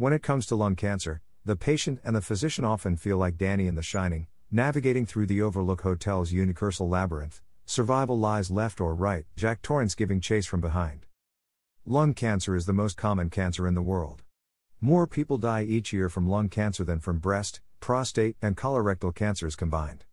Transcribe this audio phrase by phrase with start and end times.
[0.00, 3.66] When it comes to lung cancer, the patient and the physician often feel like Danny
[3.66, 7.42] in The Shining, navigating through the Overlook Hotel's universal labyrinth.
[7.66, 11.04] Survival lies left or right, Jack Torrance giving chase from behind.
[11.84, 14.22] Lung cancer is the most common cancer in the world.
[14.80, 19.54] More people die each year from lung cancer than from breast, prostate, and colorectal cancers
[19.54, 20.06] combined.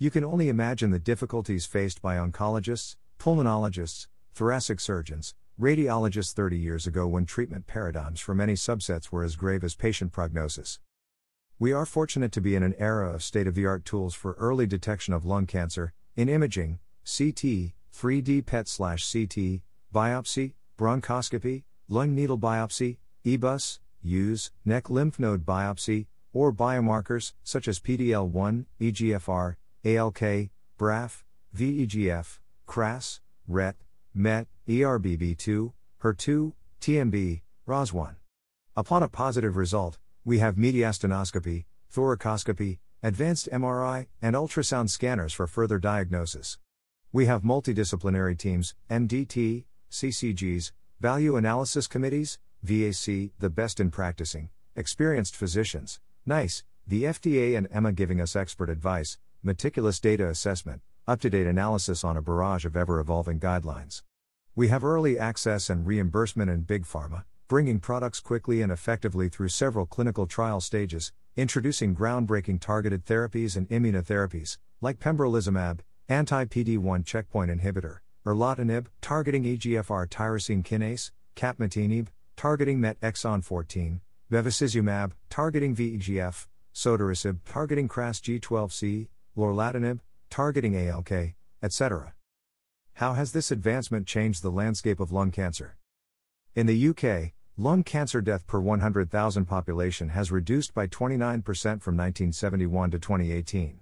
[0.00, 6.86] You can only imagine the difficulties faced by oncologists, pulmonologists, thoracic surgeons, radiologists 30 years
[6.86, 10.78] ago when treatment paradigms for many subsets were as grave as patient prognosis.
[11.58, 14.34] We are fortunate to be in an era of state of the art tools for
[14.34, 22.38] early detection of lung cancer, in imaging, CT, 3D PET CT, biopsy, bronchoscopy, lung needle
[22.38, 31.24] biopsy, EBUS, EUS, neck lymph node biopsy, or biomarkers such as PDL1, EGFR, ALK, BRAF,
[31.56, 32.38] VEGF,
[32.68, 33.18] KRAS,
[33.48, 33.74] RET,
[34.14, 35.72] MET, ERBB2,
[36.02, 38.16] HER2, TMB, ROS1.
[38.76, 39.96] Upon a positive result,
[40.26, 46.58] we have mediastinoscopy, thoracoscopy, advanced MRI, and ultrasound scanners for further diagnosis.
[47.12, 55.34] We have multidisciplinary teams, MDT, CCGs, value analysis committees, VAC, the best in practicing, experienced
[55.34, 61.30] physicians, NICE, the FDA and EMA giving us expert advice, meticulous data assessment, up to
[61.30, 64.02] date analysis on a barrage of ever evolving guidelines.
[64.58, 69.50] We have early access and reimbursement in Big Pharma, bringing products quickly and effectively through
[69.50, 77.04] several clinical trial stages, introducing groundbreaking targeted therapies and immunotherapies, like pembrolizumab, anti PD 1
[77.04, 86.48] checkpoint inhibitor, erlotinib, targeting EGFR tyrosine kinase, capmatinib, targeting MET exon 14, bevacizumab, targeting VEGF,
[86.74, 92.12] sotorasib, targeting KRAS G12C, lorlatinib, targeting ALK, etc.
[92.98, 95.76] How has this advancement changed the landscape of lung cancer?
[96.56, 102.90] In the UK, lung cancer death per 100,000 population has reduced by 29% from 1971
[102.90, 103.78] to 2018.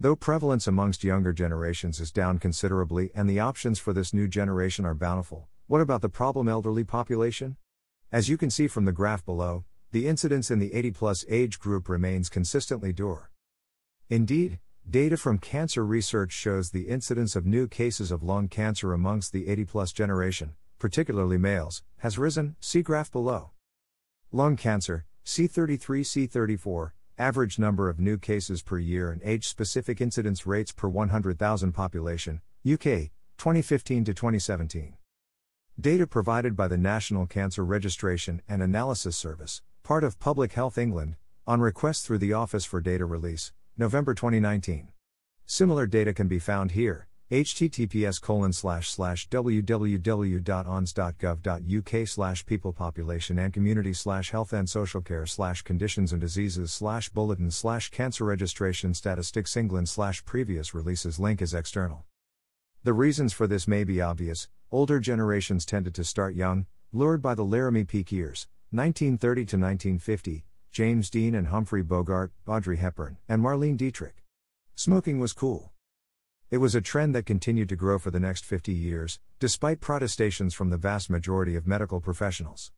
[0.00, 4.84] Though prevalence amongst younger generations is down considerably and the options for this new generation
[4.84, 7.56] are bountiful, what about the problem elderly population?
[8.10, 11.60] As you can see from the graph below, the incidence in the 80 plus age
[11.60, 13.30] group remains consistently dour.
[14.10, 14.58] Indeed,
[14.88, 19.48] data from cancer research shows the incidence of new cases of lung cancer amongst the
[19.48, 23.50] 80 plus generation, particularly males, has risen, see graph below.
[24.30, 30.46] Lung cancer, C33 C34, average number of new cases per year and age specific incidence
[30.46, 34.94] rates per 100,000 population, UK, 2015 to 2017.
[35.80, 41.16] Data provided by the National Cancer Registration and Analysis Service, part of Public Health England,
[41.46, 44.88] on request through the Office for Data Release, November 2019.
[45.46, 49.68] Similar data can be found here https colon slash slash www.ons.gov.uk
[52.08, 57.08] slash people population and community slash health and social care slash conditions and diseases slash
[57.08, 62.04] bulletin slash cancer registration statistics england slash previous releases link is external
[62.82, 67.36] the reasons for this may be obvious Older generations tended to start young, lured by
[67.36, 73.40] the Laramie peak years, 1930 to 1950, James Dean and Humphrey Bogart, Audrey Hepburn, and
[73.40, 74.24] Marlene Dietrich.
[74.74, 75.70] Smoking was cool.
[76.50, 80.52] It was a trend that continued to grow for the next 50 years, despite protestations
[80.52, 82.72] from the vast majority of medical professionals.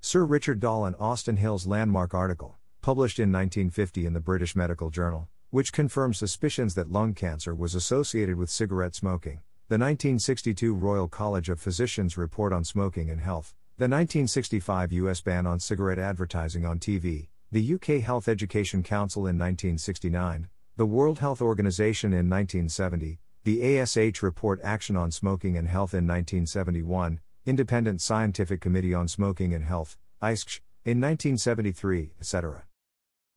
[0.00, 4.90] Sir Richard Doll and Austin Hill's landmark article, published in 1950 in the British Medical
[4.90, 11.08] Journal, which confirmed suspicions that lung cancer was associated with cigarette smoking, the 1962 Royal
[11.08, 16.64] College of Physicians Report on Smoking and Health, the 1965 US ban on cigarette advertising
[16.64, 23.18] on TV, the UK Health Education Council in 1969, the World Health Organization in 1970,
[23.42, 29.52] the ASH Report Action on Smoking and Health in 1971, Independent Scientific Committee on Smoking
[29.52, 32.66] and Health, ISCH, in 1973, etc.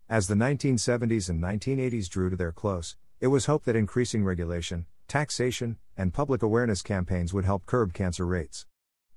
[0.08, 4.86] As the 1970s and 1980s drew to their close, it was hoped that increasing regulation,
[5.08, 8.68] taxation, and public awareness campaigns would help curb cancer rates.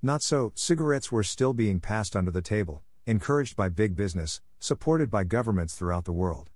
[0.00, 5.11] Not so, cigarettes were still being passed under the table, encouraged by big business, supported
[5.11, 6.50] by governments throughout the world.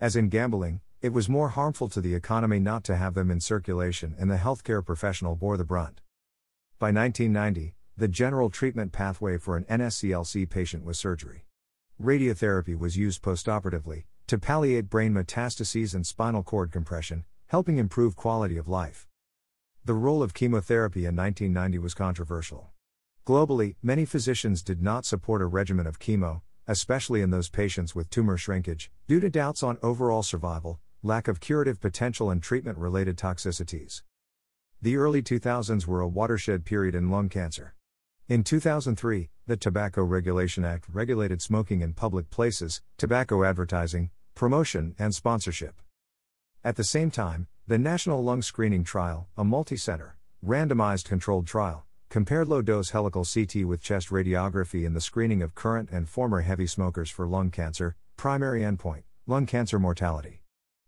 [0.00, 3.40] As in gambling, it was more harmful to the economy not to have them in
[3.40, 6.00] circulation, and the healthcare professional bore the brunt.
[6.78, 11.44] By 1990, the general treatment pathway for an NSCLC patient was surgery.
[12.02, 18.56] Radiotherapy was used postoperatively to palliate brain metastases and spinal cord compression, helping improve quality
[18.56, 19.06] of life.
[19.84, 22.70] The role of chemotherapy in 1990 was controversial.
[23.26, 28.08] Globally, many physicians did not support a regimen of chemo, especially in those patients with
[28.10, 33.16] tumor shrinkage, due to doubts on overall survival, lack of curative potential, and treatment related
[33.16, 34.04] toxicities.
[34.80, 37.74] The early 2000s were a watershed period in lung cancer.
[38.28, 45.12] In 2003, the Tobacco Regulation Act regulated smoking in public places, tobacco advertising, promotion, and
[45.12, 45.82] sponsorship.
[46.62, 51.84] At the same time, the National Lung Screening Trial, a multi center, randomized controlled trial,
[52.10, 56.40] compared low dose helical CT with chest radiography in the screening of current and former
[56.40, 60.42] heavy smokers for lung cancer, primary endpoint, lung cancer mortality.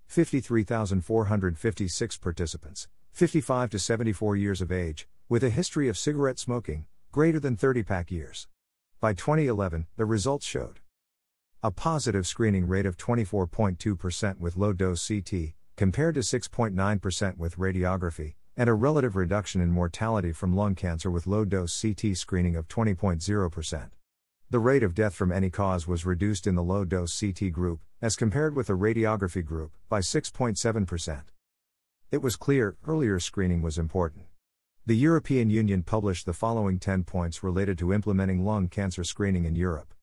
[0.08, 7.38] 53,456 participants, 55 to 74 years of age, with a history of cigarette smoking, greater
[7.38, 8.48] than 30 pack years.
[9.00, 10.80] By 2011, the results showed
[11.62, 18.34] a positive screening rate of 24.2% with low dose CT, compared to 6.9% with radiography,
[18.56, 22.68] and a relative reduction in mortality from lung cancer with low dose CT screening of
[22.68, 23.90] 20.0%.
[24.50, 27.80] The rate of death from any cause was reduced in the low dose CT group,
[28.02, 31.22] as compared with the radiography group, by 6.7%.
[32.10, 34.26] It was clear earlier screening was important.
[34.84, 39.54] The European Union published the following 10 points related to implementing lung cancer screening in
[39.54, 39.94] Europe.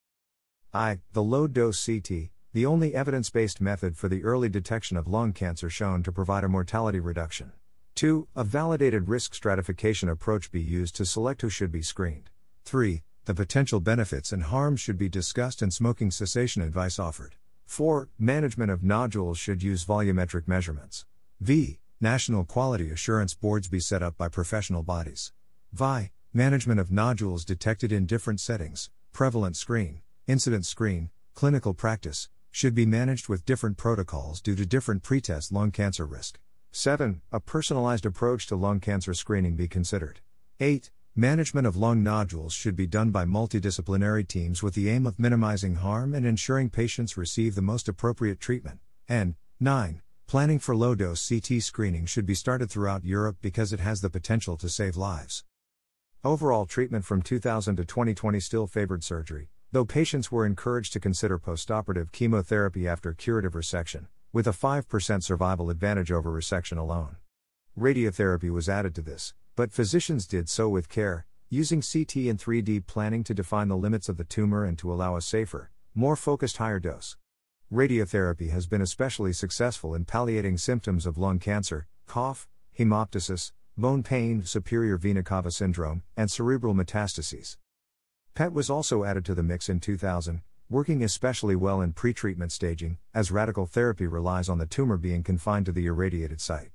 [0.74, 1.00] I.
[1.14, 5.34] The low dose CT, the only evidence based method for the early detection of lung
[5.34, 7.52] cancer shown to provide a mortality reduction.
[8.00, 8.30] 2.
[8.34, 12.30] A validated risk stratification approach be used to select who should be screened.
[12.64, 13.04] 3.
[13.26, 17.36] The potential benefits and harms should be discussed and smoking cessation advice offered.
[17.66, 18.08] 4.
[18.18, 21.06] Management of nodules should use volumetric measurements.
[21.42, 21.80] V.
[22.00, 25.34] National quality assurance boards be set up by professional bodies.
[25.74, 26.12] VI.
[26.34, 32.86] Management of nodules detected in different settings, prevalent screen, incident screen, clinical practice, should be
[32.86, 36.40] managed with different protocols due to different pretest lung cancer risk.
[36.72, 37.22] 7.
[37.32, 40.22] A personalized approach to lung cancer screening be considered.
[40.60, 40.92] 8.
[41.16, 45.76] Management of lung nodules should be done by multidisciplinary teams with the aim of minimizing
[45.76, 48.80] harm and ensuring patients receive the most appropriate treatment.
[49.08, 50.02] And 9.
[50.28, 54.10] Planning for low dose CT screening should be started throughout Europe because it has the
[54.12, 55.44] potential to save lives.
[56.24, 61.40] Overall treatment from 2000 to 2020 still favored surgery, though patients were encouraged to consider
[61.40, 67.18] postoperative chemotherapy after curative resection, with a 5% survival advantage over resection alone.
[67.78, 72.86] Radiotherapy was added to this, but physicians did so with care, using CT and 3D
[72.86, 76.58] planning to define the limits of the tumor and to allow a safer, more focused
[76.58, 77.18] higher dose.
[77.72, 82.48] Radiotherapy has been especially successful in palliating symptoms of lung cancer, cough,
[82.78, 87.58] hemoptysis, bone pain, superior vena cava syndrome, and cerebral metastases.
[88.36, 92.98] PET was also added to the mix in 2000, working especially well in pretreatment staging,
[93.14, 96.70] as radical therapy relies on the tumor being confined to the irradiated site.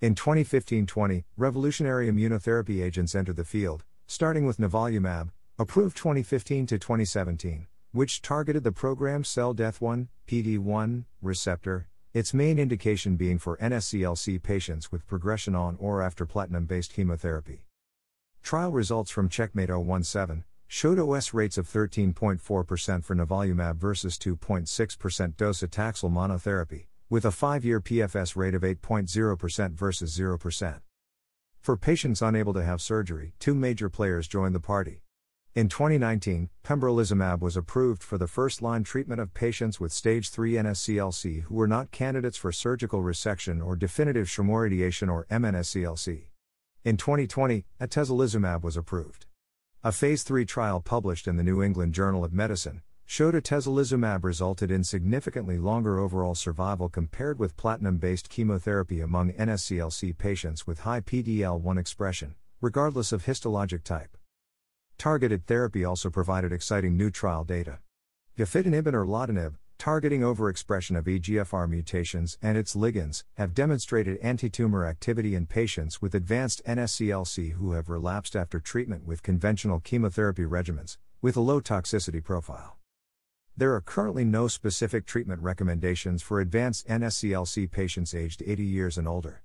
[0.00, 6.78] In 2015 20, revolutionary immunotherapy agents entered the field, starting with nivolumab, approved 2015 to
[6.78, 13.56] 2017 which targeted the programmed cell death 1, PD1, receptor, its main indication being for
[13.58, 17.64] NSCLC patients with progression on or after platinum based chemotherapy.
[18.42, 26.12] Trial results from Checkmate 017 showed OS rates of 13.4% for nivolumab versus 2.6% docetaxel
[26.12, 30.80] monotherapy, with a 5 year PFS rate of 8.0% versus 0%.
[31.60, 35.02] For patients unable to have surgery, two major players joined the party.
[35.54, 40.52] In 2019, pembrolizumab was approved for the first line treatment of patients with stage 3
[40.52, 46.26] NSCLC who were not candidates for surgical resection or definitive chemoradiation or MNSCLC.
[46.84, 49.26] In 2020, atezolizumab was approved.
[49.84, 54.72] A phase 3 trial published in the New England Journal of Medicine showed atezolizumab resulted
[54.72, 61.00] in significantly longer overall survival compared with platinum based chemotherapy among NSCLC patients with high
[61.00, 64.16] PD-L1 expression, regardless of histologic type.
[64.98, 67.78] Targeted therapy also provided exciting new trial data.
[68.36, 75.34] Gefitinib and erlotinib, targeting overexpression of EGFR mutations and its ligands, have demonstrated antitumor activity
[75.34, 81.36] in patients with advanced NSCLC who have relapsed after treatment with conventional chemotherapy regimens, with
[81.36, 82.76] a low toxicity profile.
[83.56, 89.08] There are currently no specific treatment recommendations for advanced NSCLC patients aged 80 years and
[89.08, 89.42] older.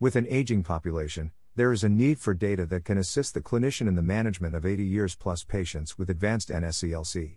[0.00, 3.86] With an aging population, there is a need for data that can assist the clinician
[3.86, 7.36] in the management of 80 years plus patients with advanced NSCLC.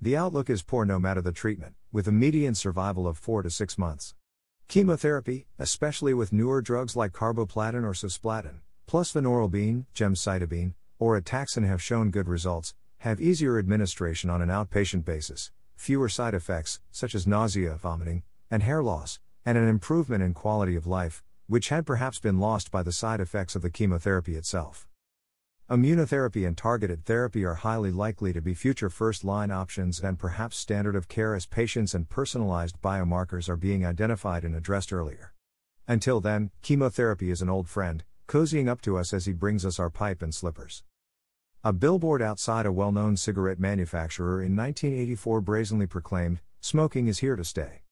[0.00, 3.50] The outlook is poor no matter the treatment, with a median survival of 4 to
[3.50, 4.14] 6 months.
[4.68, 11.82] Chemotherapy, especially with newer drugs like carboplatin or cisplatin, plus vinorelbine, gemcitabine, or ataxin have
[11.82, 17.26] shown good results, have easier administration on an outpatient basis, fewer side effects, such as
[17.26, 22.20] nausea, vomiting, and hair loss, and an improvement in quality of life, which had perhaps
[22.20, 24.86] been lost by the side effects of the chemotherapy itself.
[25.70, 30.56] Immunotherapy and targeted therapy are highly likely to be future first line options and perhaps
[30.56, 35.32] standard of care as patients and personalized biomarkers are being identified and addressed earlier.
[35.86, 39.78] Until then, chemotherapy is an old friend, cozying up to us as he brings us
[39.78, 40.82] our pipe and slippers.
[41.62, 47.36] A billboard outside a well known cigarette manufacturer in 1984 brazenly proclaimed, Smoking is here
[47.36, 47.82] to stay.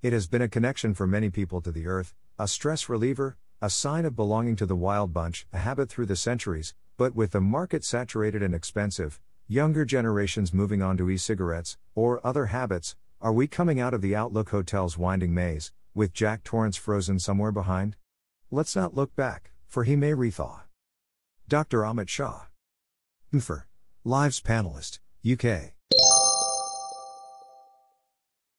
[0.00, 3.68] It has been a connection for many people to the earth, a stress reliever, a
[3.68, 7.40] sign of belonging to the wild bunch, a habit through the centuries, but with the
[7.40, 13.32] market saturated and expensive, younger generations moving on to e cigarettes, or other habits, are
[13.32, 17.96] we coming out of the Overlook Hotel's winding maze, with Jack Torrance frozen somewhere behind?
[18.50, 20.60] Let's not look back, for he may rethaw.
[21.48, 21.80] Dr.
[21.80, 22.46] Amit Shah.
[23.32, 23.64] UFR.
[24.04, 25.75] Lives panelist, UK.